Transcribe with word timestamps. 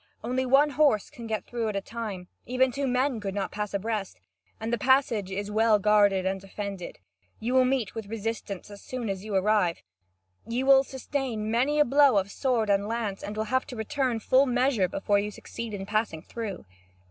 Only 0.23 0.47
one 0.47 0.71
horse 0.71 1.11
can 1.11 1.27
go 1.27 1.41
through 1.41 1.69
at 1.69 1.75
a 1.75 1.79
time; 1.79 2.27
even 2.47 2.71
two 2.71 2.87
men 2.87 3.19
could 3.19 3.35
not 3.35 3.51
pass 3.51 3.71
abreast, 3.71 4.19
and 4.59 4.73
the 4.73 4.77
passage 4.79 5.29
is 5.29 5.51
well 5.51 5.77
guarded 5.77 6.25
and 6.25 6.41
defended. 6.41 6.97
You 7.39 7.53
will 7.53 7.65
meet 7.65 7.93
with 7.93 8.07
resistance 8.07 8.71
as 8.71 8.81
soon 8.81 9.09
as 9.11 9.23
you 9.23 9.35
arrive. 9.35 9.83
You 10.47 10.65
will 10.65 10.83
sustain 10.83 11.51
many 11.51 11.77
a 11.77 11.85
blow 11.85 12.17
of 12.17 12.31
sword 12.31 12.67
and 12.67 12.87
lance, 12.87 13.21
and 13.21 13.37
will 13.37 13.43
have 13.53 13.67
to 13.67 13.75
return 13.75 14.19
full 14.19 14.47
measure 14.47 14.87
before 14.87 15.19
you 15.19 15.29
succeed 15.29 15.71
in 15.71 15.85
passing 15.85 16.23
through." 16.23 16.65